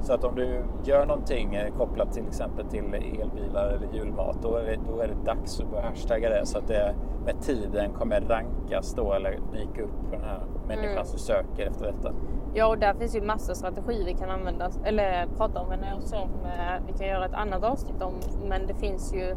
[0.01, 4.55] Så att om du gör någonting eh, kopplat till exempel till elbilar eller julmat då
[4.55, 7.93] är det, då är det dags att börja hashtagga det så att det med tiden
[7.93, 11.05] kommer rankas då eller dyka upp på den här människan Mm.
[11.05, 12.11] som söker efter detta.
[12.53, 16.29] Ja, och där finns ju massa strategier vi kan använda, eller prata om, jag, som
[16.43, 18.13] eh, vi kan göra ett annat avsnitt om.
[18.49, 19.35] Men det finns ju,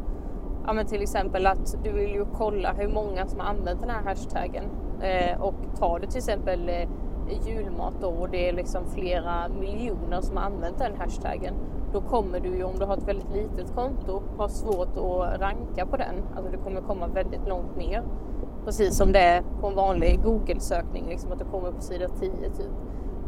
[0.67, 3.91] ja men till exempel att du vill ju kolla hur många som har använt den
[3.91, 4.65] här hashtaggen.
[5.01, 6.89] Eh, och tar du till exempel eh,
[7.35, 11.55] julmat då och det är liksom flera miljoner som har använt den hashtaggen.
[11.93, 15.87] Då kommer du ju, om du har ett väldigt litet konto, ha svårt att ranka
[15.87, 16.15] på den.
[16.37, 18.03] Alltså du kommer komma väldigt långt ner.
[18.65, 22.31] Precis som det är på en vanlig Google-sökning, liksom att du kommer på sida 10
[22.31, 22.73] typ.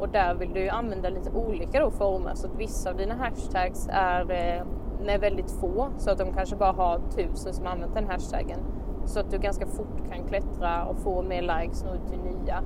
[0.01, 3.15] Och där vill du ju använda lite olika då former så att vissa av dina
[3.15, 4.65] hashtags är eh,
[5.05, 8.59] med väldigt få så att de kanske bara har tusen som använt den hashtaggen.
[9.05, 12.63] Så att du ganska fort kan klättra och få mer likes och ut till nya.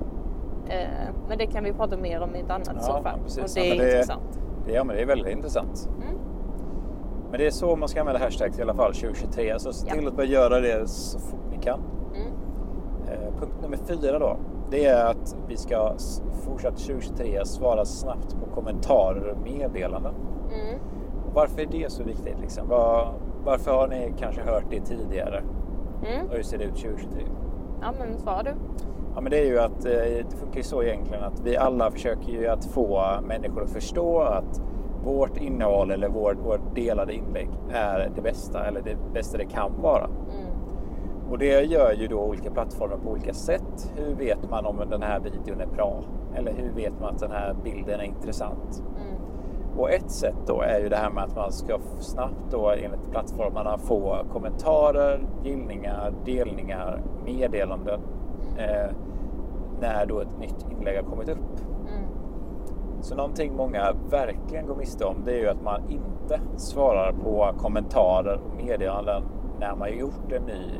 [0.69, 0.87] Eh,
[1.29, 3.03] men det kan vi prata mer om i ett annat Ja, så fall.
[3.05, 3.55] ja, precis.
[3.55, 4.39] Och det Ja, är men det- intressant.
[4.65, 5.89] Det, ja, men det är väldigt intressant.
[5.95, 6.17] Mm.
[7.31, 9.59] Men det är så man ska använda hashtags i alla fall 2023.
[9.59, 9.95] Så se Ja.
[9.95, 11.79] till att börja göra det så fort ni kan.
[12.15, 12.27] Mm.
[13.07, 14.37] Eh, punkt nummer fyra då.
[14.71, 15.93] Det är att vi ska
[16.45, 20.13] fortsatt 2023 svara snabbt på kommentarer och meddelanden.
[20.53, 20.79] Mm.
[21.33, 22.39] Varför är det så viktigt?
[22.41, 22.67] Liksom?
[22.69, 23.13] Var,
[23.45, 25.43] varför har ni kanske hört det tidigare?
[26.05, 26.27] Mm.
[26.27, 27.21] Och hur ser det ut 2023?
[27.81, 28.51] Ja men svara du.
[29.15, 29.91] Ja, men det är ju att eh,
[30.29, 34.19] det funkar ju så egentligen att vi alla försöker ju att få människor att förstå
[34.19, 34.61] att
[35.03, 39.81] vårt innehåll eller vårt, vårt delade inlägg är det bästa eller det bästa det kan
[39.81, 40.05] vara.
[40.05, 41.31] Mm.
[41.31, 43.93] Och det gör ju då olika plattformar på olika sätt.
[43.95, 46.03] Hur vet man om den här videon är bra?
[46.35, 48.83] Eller hur vet man att den här bilden är intressant?
[49.01, 49.15] Mm.
[49.77, 53.11] Och ett sätt då är ju det här med att man ska snabbt då enligt
[53.11, 57.99] plattformarna få kommentarer, gillningar, delningar, meddelanden
[58.57, 58.91] eh,
[59.79, 61.59] när då ett nytt inlägg har kommit upp.
[61.87, 62.03] Mm.
[63.01, 67.53] Så någonting många verkligen går miste om det är ju att man inte svarar på
[67.57, 69.23] kommentarer och meddelanden
[69.59, 70.79] när man gjort en ny,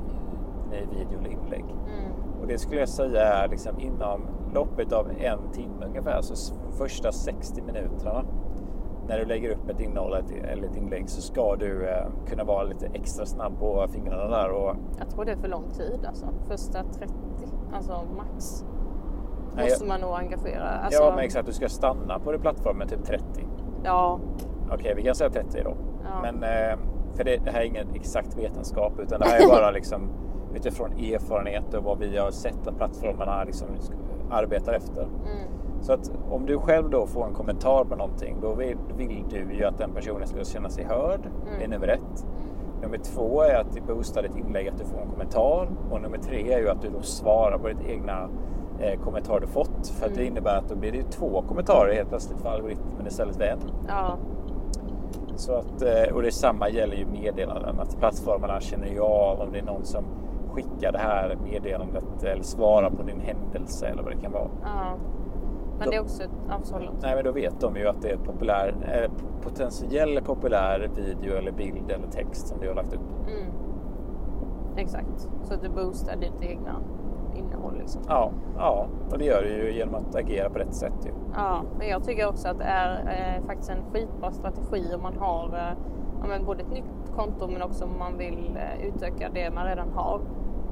[0.72, 1.66] ny video eller inlägg.
[1.66, 2.12] Mm.
[2.42, 4.22] Och det skulle jag säga är liksom inom
[4.54, 8.26] loppet av en timme ungefär, så första 60 minuterna
[9.08, 10.14] när du lägger upp ett innehåll
[10.48, 14.50] eller ett inlägg så ska du eh, kunna vara lite extra snabb på fingrarna där.
[14.50, 16.26] Och, Jag tror det är för lång tid alltså.
[16.48, 17.14] Första 30,
[17.76, 18.66] alltså max.
[19.58, 20.68] Måste man nog engagera.
[20.68, 21.46] Alltså, Ja, men exakt.
[21.46, 23.24] Du ska stanna på det plattformen typ 30.
[23.84, 24.20] Ja,
[24.72, 25.76] Okej, vi kan säga 30 då.
[26.04, 26.22] Ja.
[26.22, 26.78] Men, eh,
[27.16, 30.10] för det, det här är ingen exakt vetenskap utan det här är bara liksom
[30.56, 33.68] utifrån erfarenhet och vad vi har sett att plattformarna liksom
[34.32, 35.02] arbetar efter.
[35.02, 35.48] mm.
[35.82, 39.54] Så att om du själv då får en kommentar på någonting då vill, vill du
[39.54, 41.20] ju att den personen ska känna sig hörd.
[41.58, 42.26] Det är nummer ett.
[42.82, 45.70] Nummer två är att det boostar ditt inlägg att du får en kommentar.
[45.92, 48.30] Och nummer tre är ju att du då svarar på ditt egna
[48.80, 49.88] eh, kommentar du fått.
[49.88, 53.08] För att det innebär att då blir det ju två kommentarer helt plötsligt för algoritmen
[53.08, 53.60] istället för en.
[53.88, 54.18] ja,
[55.36, 57.80] Så att, eh, och detsamma gäller ju meddelanden.
[57.80, 60.04] Att plattformarna känner ju av om det är någon som
[60.52, 64.50] skickar det här meddelandet eller svarar på din händelse eller vad det kan vara.
[64.64, 64.96] ja.
[65.80, 66.24] Men det är också
[66.64, 67.02] förlåt.
[67.02, 69.12] Nej, men då vet de ju att det är populär, eh,
[69.42, 73.28] potentiell populär video eller bild eller text som du har lagt upp.
[73.28, 73.52] Mm.
[74.78, 75.30] Exakt.
[75.44, 76.82] Så att du boostar ditt egna
[77.36, 78.02] innehåll liksom.
[78.08, 81.06] Ja, ja, och det gör du ju genom att agera på rätt sätt.
[81.06, 81.12] Ju.
[81.34, 85.18] Ja, men jag tycker också att det är eh, faktiskt en skitbra strategi om man
[85.18, 89.52] har eh, ja, både ett nytt konto men också om man vill eh, utöka det
[89.54, 90.22] man redan har.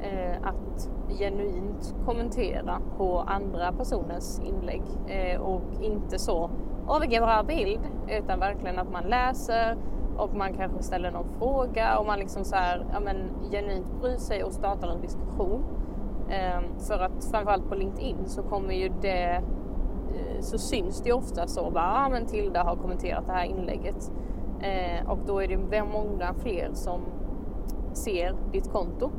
[0.04, 0.90] Eh, att
[1.20, 6.50] genuint kommentera på andra personers inlägg eh, och inte så
[6.88, 9.78] åh vilken bra bild utan verkligen att man läser
[10.18, 13.18] och man kanske ställer någon fråga och man liksom så här, ja, men
[13.52, 15.64] genuint bryr sig och startar en diskussion.
[16.30, 19.42] Eh, för att framförallt på LinkedIn så kommer ju det
[20.16, 23.46] eh, så syns det ju ofta så bara, ah, men Tilda har kommenterat det här
[23.46, 24.12] inlägget.
[24.60, 27.02] Eh, och då är det många fler som
[27.94, 29.12] ser ditt konto.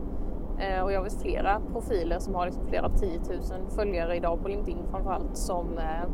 [0.58, 4.78] Eh, och jag vet flera profiler som har liksom flera tiotusen följare idag på LinkedIn
[4.90, 6.08] framförallt som eh,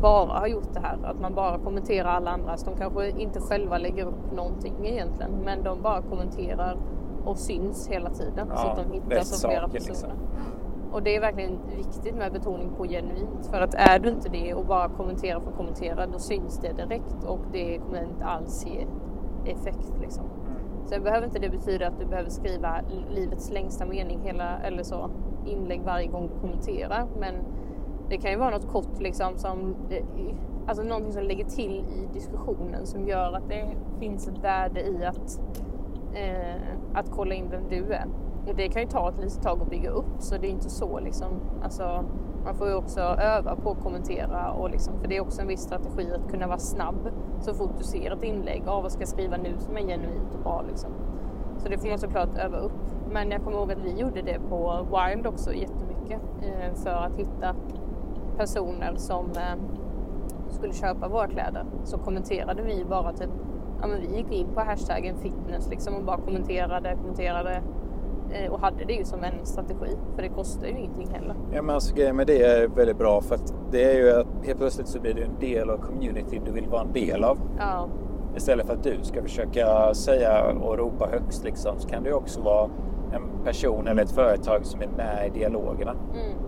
[0.00, 0.98] bara har gjort det här.
[1.04, 2.64] Att man bara kommenterar alla andras.
[2.64, 6.76] De kanske inte själva lägger upp någonting egentligen men de bara kommenterar
[7.24, 9.88] och syns hela tiden så Ja, att de hittas av flera saker, personer.
[9.88, 10.10] liksom.
[10.92, 13.46] Och det är verkligen viktigt med betoning på genuint.
[13.50, 16.72] För att är du inte det och bara kommenterar för att kommentera då syns det
[16.72, 18.86] direkt och det kommer inte alls ge
[19.52, 19.92] effekt.
[20.00, 20.24] Liksom.
[20.84, 25.10] Sen behöver inte det betyda att du behöver skriva livets längsta mening hela, eller så,
[25.46, 27.06] inlägg varje gång du kommenterar.
[27.20, 27.34] Men
[28.08, 30.04] det kan ju vara något kort liksom som, eh,
[30.66, 33.68] alltså någonting som lägger till i diskussionen som gör att det
[33.98, 35.40] finns ett värde i att,
[36.14, 36.62] eh,
[36.94, 38.06] att kolla in vem du är.
[38.48, 40.70] Och det kan ju ta ett litet tag att bygga upp så det är inte
[40.70, 41.28] så liksom,
[41.62, 42.04] alltså
[42.44, 45.48] man får ju också öva på att kommentera och liksom, för det är också en
[45.48, 48.62] viss strategi att kunna vara snabb så fort du ser ett inlägg.
[48.66, 50.90] Ja, vad ska jag skriva nu som är genuint och bra liksom.
[51.58, 52.72] Så det får man såklart öva upp.
[53.10, 57.16] Men jag kommer ihåg att vi gjorde det på Wild också jättemycket eh, för att
[57.16, 57.54] hitta
[58.36, 59.82] personer som eh,
[60.48, 61.64] skulle köpa våra kläder.
[61.84, 63.30] Så kommenterade vi bara typ,
[63.80, 67.62] ja men vi gick in på hashtaggen fitness liksom och bara kommenterade, kommenterade
[68.50, 71.34] och hade det ju som en strategi för det kostar ju ingenting heller.
[71.52, 74.46] Ja men alltså grejen med det är väldigt bra för att det är ju att
[74.46, 77.38] helt plötsligt så blir du en del av community du vill vara en del av.
[77.58, 77.88] Ja.
[78.36, 82.40] Istället för att du ska försöka säga och ropa högst liksom så kan ju också
[82.40, 82.70] vara
[83.12, 85.90] en person eller ett företag som är med i dialogerna.
[85.90, 86.38] Mm.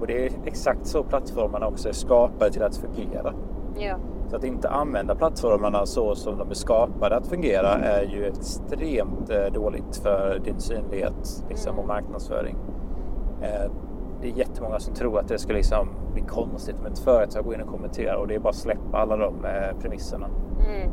[0.00, 3.34] Och det är exakt så plattformarna också är skapade till att fungera.
[3.76, 3.96] Ja.
[4.28, 9.30] Så att inte använda plattformarna så som de är skapade att fungera är ju extremt
[9.30, 12.56] eh, dåligt för din synlighet liksom, och marknadsföring.
[13.42, 13.70] Eh,
[14.20, 17.54] det är jättemånga som tror att det ska liksom bli konstigt om ett företag går
[17.54, 20.26] in och kommenterar och det är bara att släppa alla de eh, premisserna.
[20.58, 20.90] Mm.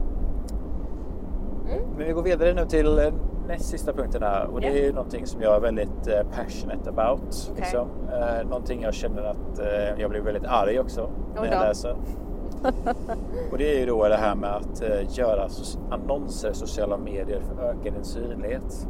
[1.71, 1.83] Mm.
[1.97, 3.11] Men vi går vidare nu till
[3.47, 7.51] näst sista punkten här och det är ju någonting som jag är väldigt passionate about.
[7.55, 7.87] Liksom.
[8.49, 9.61] Någonting jag känner att
[9.97, 11.95] jag blir väldigt arg också när jag läser.
[13.51, 15.47] Och det är ju då det här med att eh, göra
[15.89, 18.87] annonser i sociala medier för att öka din synlighet.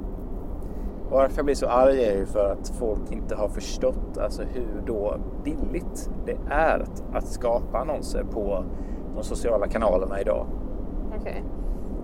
[1.10, 4.84] Varför jag blir så arg är ju för att folk inte har förstått alltså hur
[4.86, 8.64] då billigt det är att, skapa annonser på
[9.16, 10.48] de sociala kanalerna idag.
[11.20, 11.44] Okej.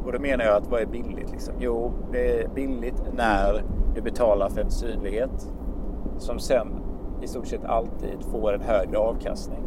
[0.05, 1.31] Och då menar jag att vad är billigt?
[1.31, 1.53] Liksom?
[1.59, 3.63] Jo, det är billigt när
[3.95, 5.51] du betalar för en synlighet
[6.17, 6.67] som sen
[7.21, 9.63] i stort sett alltid får en högre avkastning.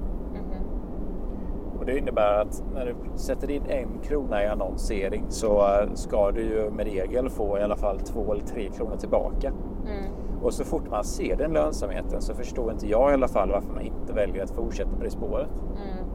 [1.81, 6.31] Och det innebär att när du sätter in en krona i annonsering så eh, ska
[6.31, 9.49] du ju med regel få i alla fall två eller tre kronor tillbaka.
[9.87, 10.13] Mm.
[10.43, 13.73] Och så fort man ser den lönsamheten så förstår inte jag i alla fall varför
[13.73, 15.49] man inte väljer att fortsätta på det spåret.
[15.77, 16.07] Mm.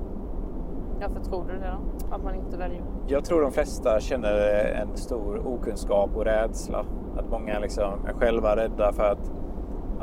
[0.99, 2.15] Varför tror du det då?
[2.15, 2.82] Att man inte väljer?
[3.08, 4.38] Jag tror de flesta känner
[4.82, 6.86] en stor okunskap och rädsla.
[7.17, 9.32] Att många liksom är själva rädda för att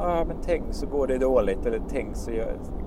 [0.02, 2.30] ah, men tänk så går det dåligt eller tänk så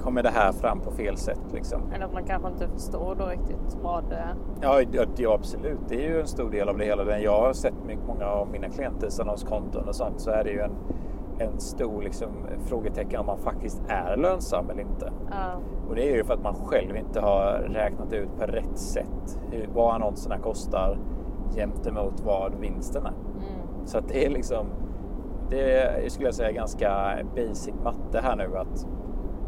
[0.01, 1.41] kommer det här fram på fel sätt.
[1.53, 1.81] Liksom.
[1.93, 4.27] Eller att man kanske inte förstår då riktigt vad det
[4.61, 5.79] Ja, ja, ja, absolut.
[5.87, 7.19] Det är ju en stor del av det hela.
[7.19, 10.59] Jag har sett med många av mina klienters annonskonton och sånt så är det ju
[10.59, 10.75] en,
[11.39, 12.29] en stor liksom,
[12.65, 15.11] frågetecken om man faktiskt är lönsam eller inte.
[15.31, 15.59] Ja.
[15.89, 19.39] Och det är ju för att man själv inte har räknat ut på rätt sätt
[19.51, 20.97] hur, vad annonserna kostar
[21.55, 23.09] jämt emot vad vinsten är.
[23.09, 23.85] Mm.
[23.85, 24.67] Så att det är liksom,
[25.49, 28.87] det är, skulle jag säga ganska basic matte här nu att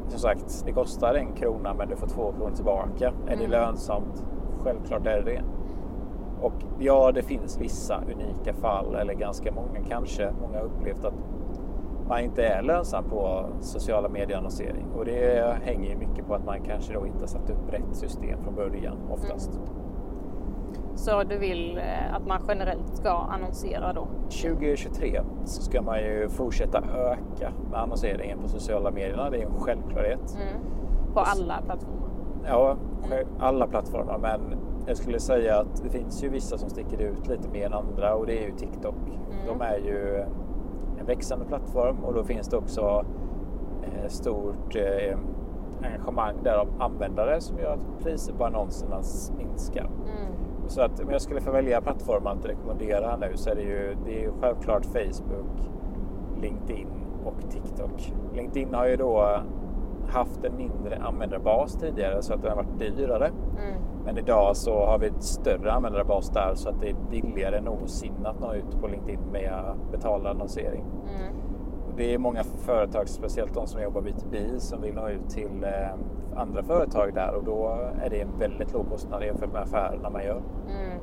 [0.08, 3.08] som sagt, det kostar en krona men du får två kronor tillbaka.
[3.28, 3.52] Är det Mm.
[3.52, 4.26] lönsamt?
[4.64, 5.42] Självklart är det det.
[6.42, 10.32] Och ja, det finns vissa unika fall, eller ganska många kanske.
[10.42, 11.14] Många har upplevt att
[12.08, 14.86] man inte är lönsam på sociala medieannonsering.
[14.98, 17.96] Och det hänger ju mycket på att man kanske då inte har satt upp rätt
[17.96, 19.60] system från början oftast.
[20.98, 24.08] Så du vill eh, att man generellt ska annonsera då?
[24.30, 29.30] 2023 så ska man ju fortsätta öka med annonseringen på sociala medierna.
[29.30, 30.38] Det är en självklarhet.
[30.42, 30.64] Mm.
[31.14, 32.10] På alla plattformar?
[32.48, 32.76] Ja,
[33.10, 34.18] själv- alla plattformar.
[34.22, 34.42] Men
[34.88, 38.16] jag skulle säga att det finns ju vissa som sticker ut lite mer än andra
[38.16, 38.96] och det är ju TikTok.
[39.48, 40.18] De är ju
[41.00, 43.06] en växande plattform och då finns det också
[43.84, 45.18] eh, stort eh,
[45.84, 49.02] engagemang där av användare som gör att priset på annonserna
[49.38, 49.84] minskar.
[49.86, 50.34] Mm.
[50.68, 53.96] Så att om jag skulle få välja plattform att rekommendera nu så är det ju,
[54.06, 55.46] det är ju självklart Facebook,
[56.42, 56.88] LinkedIn
[57.26, 58.14] och TikTok.
[58.34, 59.42] LinkedIn har ju då
[60.10, 63.28] haft en mindre användarbas tidigare så att den har varit dyrare.
[63.28, 63.82] Mm.
[64.06, 67.64] Men idag så har vi ett större användarbas där så att det är billigare än
[67.64, 70.84] någonsin att nå ut på LinkedIn med betald annonsering.
[71.18, 71.47] Mm.
[71.98, 76.40] Det är många företag, speciellt de som jobbar B2B, som vill nå ut till eh,
[76.42, 77.68] andra företag där och då
[78.04, 80.42] är det en väldigt låg kostnad jämfört med affärerna man gör.
[80.70, 81.00] Mm.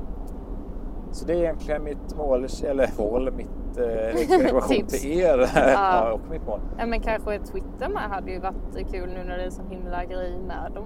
[1.13, 3.83] Så det är egentligen mitt mål, eller mål, mitt eh,
[4.19, 6.61] rekommendation till er ja, och mitt mål.
[6.79, 10.05] Ja, men kanske Twitter med hade ju varit kul nu när det är så himla
[10.05, 10.85] grej med dem.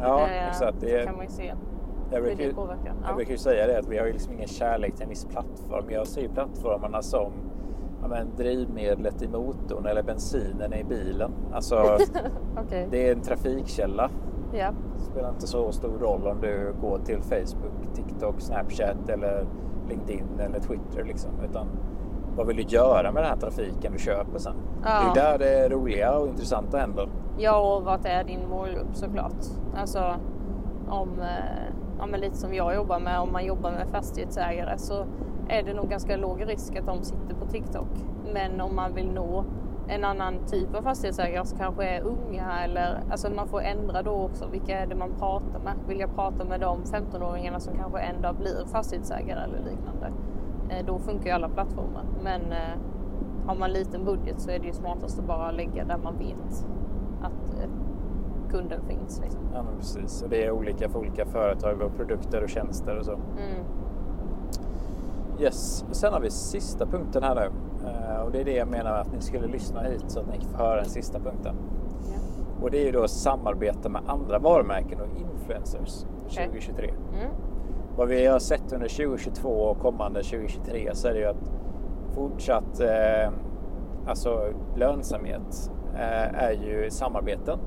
[0.00, 0.80] Ja, Eh, exakt.
[0.80, 1.54] Det, kan man ju se
[2.12, 2.78] jag, brukar, ju- jag
[3.08, 3.14] Ja.
[3.14, 5.84] brukar ju säga det att vi har ju liksom ingen kärlek till en viss plattform.
[5.90, 7.32] Jag ser ju plattformarna som
[8.08, 11.32] men, drivmedlet i motorn eller bensinen i bilen.
[11.52, 11.76] Alltså,
[12.64, 12.88] Okej.
[12.90, 14.10] det är en trafikkälla.
[14.52, 14.70] Ja.
[14.98, 19.46] Det spelar inte så stor roll om du går till Facebook, TikTok, Snapchat eller
[19.88, 21.30] LinkedIn eller Twitter liksom.
[21.50, 21.66] Utan
[22.36, 24.54] vad vill du göra med den här trafiken du köper sen?
[24.84, 25.12] Ja.
[25.14, 27.08] Det är där det roliga och intressanta händer.
[27.38, 29.44] Ja, och vart är din målgrupp såklart?
[29.76, 30.14] Alltså
[30.88, 35.04] om, eh, ja, lite som jag jobbar med, om man jobbar med fastighetsägare så
[35.52, 37.88] är det nog ganska låg risk att de sitter på TikTok.
[38.32, 39.44] Men om man vill nå
[39.88, 44.12] en annan typ av fastighetsägare som kanske är unga eller alltså man får ändra då
[44.12, 45.74] också vilka är det man pratar med.
[45.88, 50.12] Vill jag prata med de 15-åringarna som kanske en dag blir fastighetsägare eller liknande.
[50.68, 52.04] Eh, då funkar ju alla plattformar.
[52.22, 52.78] Men eh,
[53.46, 56.66] har man liten budget så är det ju smartast att bara lägga där man vet
[57.22, 57.70] att eh,
[58.50, 59.20] kunden finns.
[59.20, 59.40] Liksom.
[59.54, 60.22] Ja, men precis.
[60.22, 63.12] Och det är olika för olika företag och produkter och tjänster och så.
[63.12, 63.64] Mm.
[65.38, 65.84] Yes.
[65.90, 67.50] Sen har vi sista punkten här nu.
[67.88, 70.40] Eh, och det är det jag menar att ni skulle lyssna hit så att ni
[70.40, 71.54] får höra den sista punkten.
[72.12, 72.18] Ja.
[72.62, 76.44] Och det är ju då samarbete med andra varumärken och influencers Okej.
[76.46, 76.88] 2023.
[76.88, 77.30] Mm.
[77.96, 81.50] Vad vi har sett under 2022 och kommande 2023 så är det ju att
[82.14, 83.30] fortsatt eh,
[84.06, 87.58] alltså lönsamhet eh, är ju samarbeten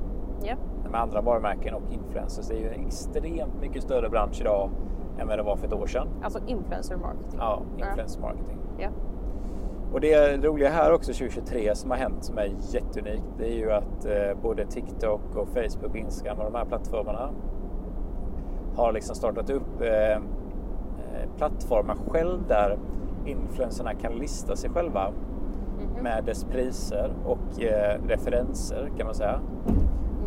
[0.42, 0.54] Ja.
[0.90, 2.48] med andra varumärken och influencers.
[2.48, 4.70] Det är ju en extremt mycket större bransch idag
[5.18, 6.08] än vad det var för ett år sedan.
[6.22, 7.38] Alltså influencer marketing.
[7.38, 8.58] Ja, influencer marketing.
[8.78, 8.88] Ja.
[9.92, 13.72] Och det roliga här också 2023 som har hänt som är jätteunikt det är ju
[13.72, 17.30] att eh, både TikTok och Facebook och Instagram och de här plattformarna
[18.76, 20.18] har liksom startat upp eh, eh,
[21.36, 22.78] plattformar själv där
[23.26, 25.12] influencerna kan lista sig själva
[25.78, 26.02] Mhm.
[26.02, 29.40] med dess priser och eh, referenser kan man säga.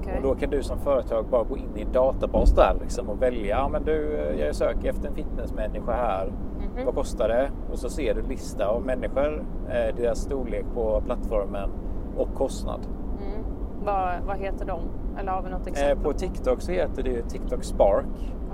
[0.09, 0.17] Okej.
[0.17, 3.21] Och då kan du som företag bara gå in i en databas där liksom och
[3.21, 3.57] välja.
[3.57, 6.25] Ja, men du, eh, jag söker efter en fitnessmänniska här.
[6.27, 6.85] Mhm.
[6.85, 7.51] Vad kostar det?
[7.71, 11.69] Och så ser du lista av människor, eh, deras storlek på plattformen
[12.17, 12.79] och kostnad.
[13.21, 13.45] Mm.
[13.85, 14.79] Vad, vad heter de?
[15.19, 16.03] Eller har vi något Eh, exempel?
[16.03, 18.05] på TikTok så heter det ju TikTok Spark.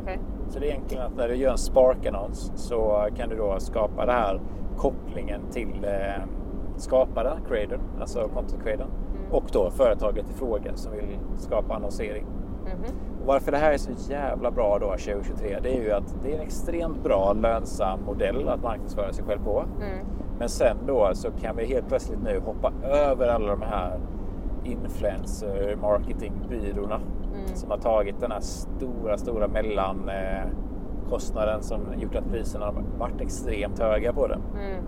[0.02, 0.20] Okej.
[0.50, 4.06] Så det är egentligen att när du gör en Spark-annons så kan du då skapa
[4.06, 4.40] den här
[4.78, 6.24] kopplingen till eh,
[6.78, 9.05] skaparen, creatorn, alltså content creatorn Mm.
[9.36, 12.26] Och då företaget i fråga som vill skapa annonsering.
[12.66, 12.96] Mhm.
[13.22, 16.32] Och varför det här är så jävla bra då 2023 det är ju att det
[16.32, 19.60] är en extremt bra lönsam modell att marknadsföra sig själv på.
[19.82, 20.06] Mm.
[20.40, 24.00] Men sen då så kan vi helt plötsligt nu hoppa över alla de här
[24.64, 27.00] influencer marketingbyråerna
[27.36, 27.48] Mm.
[27.56, 33.22] som har tagit den här stora, stora mellankostnaden eh, som gjort att priserna har varit
[33.22, 34.40] extremt höga på det.
[34.60, 34.84] Mm.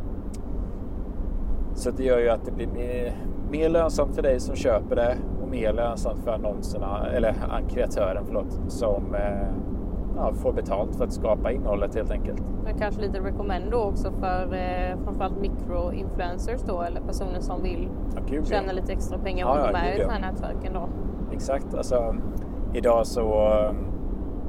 [1.78, 3.14] Så det gör ju att det blir mer,
[3.52, 7.36] mer lönsamt för dig som köper det och mer lönsamt för annonserna, eller
[7.70, 9.48] kreatören förlåt, som eh,
[10.16, 12.42] ja, får betalt för att skapa innehållet helt enkelt.
[12.64, 18.22] Men kanske lite recommendo också för eh, framförallt micro-influencers då eller personer som vill Ja,
[18.30, 18.46] gud, ja.
[18.46, 20.10] tjäna lite extra pengar Ja, och ja, gå med i de ja.
[20.10, 20.90] här nätverken då.
[21.34, 22.16] Exakt, alltså
[22.74, 23.72] idag så eh,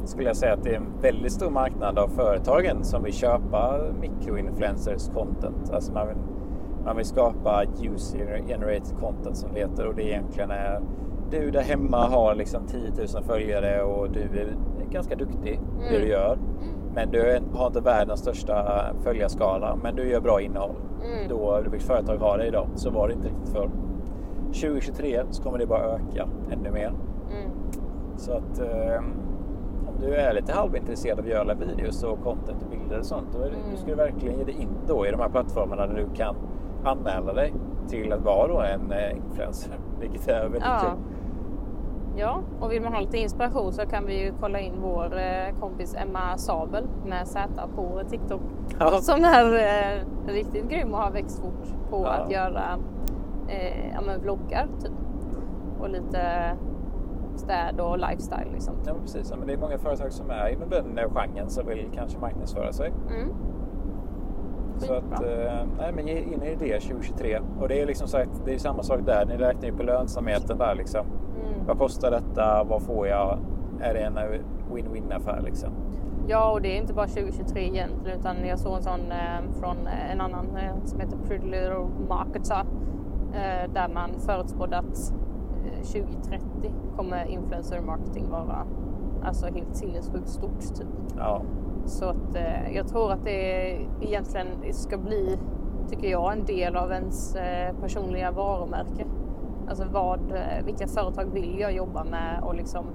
[0.04, 3.80] skulle jag säga att det är en väldigt stor marknad av företagen som vill köpa
[4.00, 5.70] microinfluencers content.
[5.72, 6.16] Alltså man vill,
[6.88, 10.80] man vill skapa user generated content som det heter och det egentligen är
[11.30, 12.80] du där hemma har liksom 10
[13.14, 14.56] 000 följare och du är
[14.90, 16.00] ganska duktig i det Mm.
[16.02, 16.38] du gör.
[16.94, 20.74] Men du har inte världens största följarskala men du gör bra innehåll.
[21.04, 21.28] Mm.
[21.28, 22.68] Då vill företag ha det idag.
[22.74, 23.70] Så var det inte riktigt förr.
[24.46, 26.86] 2023 så kommer det bara öka ännu mer.
[27.30, 27.50] Mm.
[28.16, 28.98] Så att eh,
[29.88, 33.26] om du är lite halvintresserad av att göra videos och content och bilder och sånt,
[33.32, 33.70] då är det, Mm.
[33.70, 36.36] du ska du verkligen ge dig in då i de här plattformarna där du kan
[36.84, 37.54] anmäla dig
[37.88, 40.78] till att vara en eh, influencer, vilket är väldigt Ja.
[40.80, 40.90] kul.
[42.16, 45.60] Ja, och vill man ha lite inspiration så kan vi ju kolla in vår eh,
[45.60, 48.40] kompis Emma Sabel med Z på TikTok.
[48.78, 48.90] Ja.
[49.00, 52.08] Som är eh, riktigt grym och har växt fort på Ja.
[52.10, 52.62] att göra
[53.48, 54.92] eh, ja, men vloggar typ.
[55.80, 56.20] Och lite
[57.36, 58.74] städ och lifestyle liksom.
[58.86, 59.32] Ja, men precis.
[59.38, 62.92] Men det är många företag som är inom den genren som vill kanske marknadsföra sig.
[63.10, 63.28] Mm.
[64.78, 67.40] Så att, eh, nej, men ge in i det 2023.
[67.60, 69.26] Och det är liksom sagt, det är samma sak där.
[69.26, 71.00] Ni räknar ju på lönsamheten där liksom.
[71.00, 71.66] Mm.
[71.66, 72.64] Vad kostar detta?
[72.64, 73.38] Vad får jag?
[73.80, 74.24] Är det en eh,
[74.72, 75.70] win-win affär liksom?
[76.26, 79.86] Ja, och det är inte bara 2023 egentligen utan jag såg en sån eh, från
[79.86, 82.64] eh, en annan eh, som heter Pretty Little Marketer
[83.32, 85.12] eh, där man förutspådde att
[85.64, 88.66] eh, 2030 kommer influencer marketing vara
[89.24, 90.86] alltså helt sinnessjukt stort typ.
[91.16, 91.42] Ja,
[91.88, 93.70] så att eh, jag tror att det
[94.00, 95.38] egentligen ska bli,
[95.88, 99.06] tycker jag, en del av ens eh, personliga varumärke.
[99.68, 102.86] Alltså vad, eh, vilka företag vill jag jobba med och liksom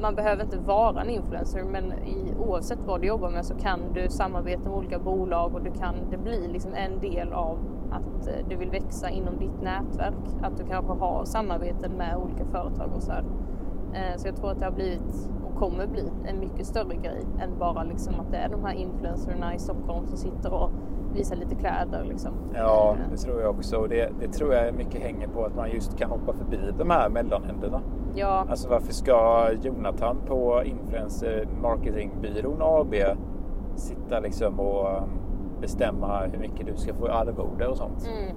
[0.00, 3.80] man behöver inte vara en influencer men i, oavsett vad du jobbar med så kan
[3.94, 7.58] du samarbeta med olika bolag och du kan, det blir liksom en del av
[7.90, 10.42] att eh, du vill växa inom ditt nätverk.
[10.42, 13.24] Att du kanske har samarbeten med olika företag och så här.
[13.94, 17.58] Eh, så jag tror att det har blivit kommer bli en mycket större grej än
[17.58, 20.70] bara liksom att det är de här influencerna i Stockholm som sitter och
[21.14, 22.04] visar lite kläder.
[22.04, 22.32] Liksom.
[22.54, 23.76] Ja, Eh, det tror jag också.
[23.76, 26.90] Och det, det tror jag mycket hänger på att man just kan hoppa förbi de
[26.90, 27.80] här mellanhänderna.
[28.14, 32.94] ja, Alltså varför ska Jonathan på Influencer Marketingbyrån AB
[33.76, 35.08] sitta liksom och um,
[35.60, 38.08] bestämma hur mycket du ska få i arvode och sånt?
[38.18, 38.36] mm.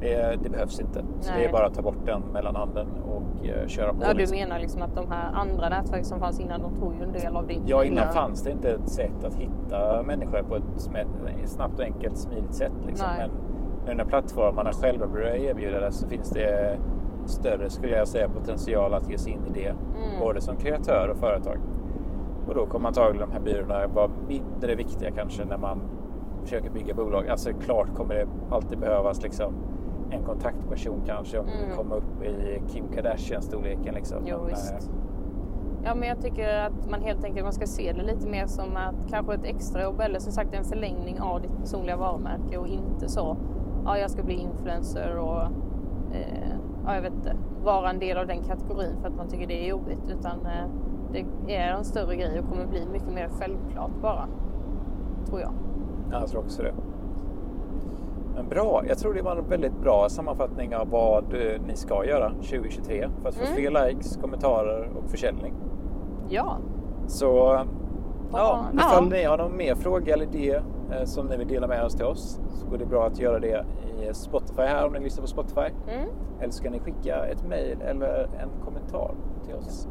[0.00, 1.04] Det, det behövs inte.
[1.20, 1.44] Så det Nej.
[1.46, 3.98] är bara att ta bort den mellanhanden och eh, köra på.
[4.02, 4.38] ja, du liksom.
[4.38, 7.36] menar liksom att de här andra nätverk som fanns innan, de tog ju en del
[7.36, 7.62] av din...
[7.66, 10.80] Ja, innan fanns det inte ett sätt att hitta människor på ett
[11.46, 12.72] snabbt och enkelt smidigt sätt.
[12.86, 13.08] Liksom.
[13.18, 13.30] Men
[13.86, 16.78] nu när plattformarna själva börjar erbjuda det så finns det
[17.26, 19.68] större, skulle jag säga, potential att ge sig in i det.
[19.68, 20.20] Mm.
[20.20, 21.58] Både som kreatör och företag.
[22.48, 25.80] Och då kommer antagligen de här byråerna vara mindre viktiga kanske när man
[26.42, 27.28] försöker bygga bolag.
[27.28, 29.54] Alltså klart kommer det alltid behövas liksom
[30.14, 31.58] en kontaktperson kanske om Mm.
[31.70, 33.94] du kommer upp i Kim Kardashian-storleken.
[33.94, 34.18] Liksom.
[34.26, 34.58] Jo, Men, eh,
[35.86, 38.76] Ja, men jag tycker att man helt enkelt man ska se det lite mer som
[38.76, 43.08] att kanske ett extrajobb eller som sagt en förlängning av ditt personliga varumärke och inte
[43.08, 43.36] så,
[43.84, 45.42] ja jag ska bli influencer och
[46.12, 46.52] eh,
[46.86, 49.64] ja, jag vet inte, vara en del av den kategorin för att man tycker det
[49.64, 50.66] är jobbigt utan eh,
[51.46, 54.28] det är en större grej och kommer bli mycket mer självklart bara.
[55.26, 55.52] Tror jag.
[56.12, 56.72] Ja, jag tror också det.
[58.34, 62.04] Men bra, jag tror det var en väldigt bra sammanfattning av vad eh, ni ska
[62.04, 63.54] göra 2023 för att få Mm.
[63.56, 65.54] fler likes, kommentarer och försäljning.
[66.28, 66.56] Ja,
[67.06, 67.64] Så ja,
[68.32, 68.64] Ja.
[68.74, 70.60] ifall ni har någon mer fråga eller idé
[70.92, 73.38] eh, som ni vill dela med oss till oss så går det bra att göra
[73.38, 73.64] det
[74.10, 75.60] i Spotify här om ni lyssnar på Spotify.
[75.88, 76.08] mm.
[76.40, 79.14] Eller så kan ni skicka ett mejl eller en kommentar
[79.46, 79.88] till oss.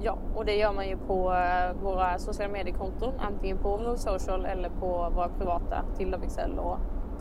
[0.00, 4.44] ja, och det gör man ju på eh, våra sociala mediekonton, antingen på Move Social
[4.44, 6.76] eller på våra privata, Tilda Bixell och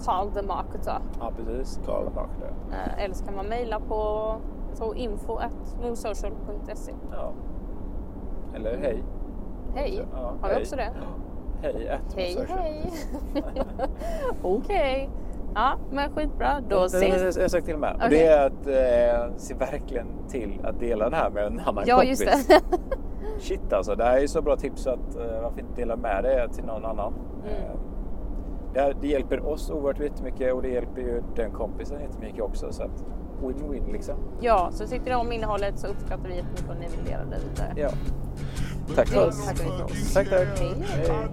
[0.06, 1.00] Carl the Marketer.
[1.20, 1.80] Ja, precis.
[1.86, 2.54] Karl Markler.
[2.72, 4.32] Eh, Eller så kan man mejla på
[4.70, 6.92] jag tror info at movesocial.se.
[7.12, 7.32] Ja.
[8.56, 9.04] Eller hej.
[9.76, 10.62] Hej, Ja, har vi hej.
[10.64, 10.90] också det?
[11.62, 12.92] Hej, at Hej, hej.
[14.42, 15.10] Okej.
[15.56, 16.60] Ja, men skitbra.
[16.70, 17.90] Då Jag- ses Jag har sagt till med.
[17.94, 18.10] Och Okej.
[18.10, 18.68] det är att
[19.32, 22.22] eh, se verkligen till att dela det här med en annan Ja, kompis.
[22.22, 22.62] just det.
[23.40, 26.24] Shit alltså, det här är ju så bra tips att eh, varför inte dela med
[26.24, 27.14] det till någon annan.
[27.44, 27.78] Mm
[28.74, 32.72] det, här, det hjälper oss oerhört mycket och det hjälper ju den kompisen jättemycket också.
[32.72, 33.06] Så att
[33.42, 34.16] win-win liksom.
[34.42, 37.40] Ja, så tyckte du om innehållet så uppskattar vi jättemycket om ni vill dela det
[37.50, 37.74] vidare.
[37.76, 37.90] Ja.
[38.96, 39.46] Tack för oss.
[40.14, 40.60] Tack, tack.
[40.60, 40.74] Hej.
[40.82, 41.28] Hej.